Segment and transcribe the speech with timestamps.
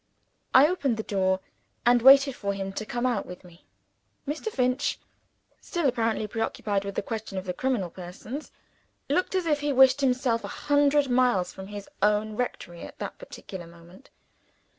[0.55, 1.41] I opened the door,
[1.85, 3.67] and waited for him to come out with me.
[4.27, 4.47] Mr.
[4.49, 4.97] Finch
[5.61, 8.51] (still apparently pre occupied with the question of the criminal persons)
[9.11, 13.19] looked as if he wished himself a hundred miles from his own rectory at that
[13.19, 14.09] particular moment.